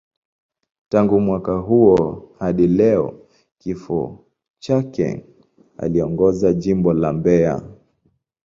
[0.89, 2.93] Tangu mwaka huo hadi
[3.59, 4.25] kifo
[4.59, 5.25] chake,
[5.77, 7.61] aliongoza Jimbo la Mbeya.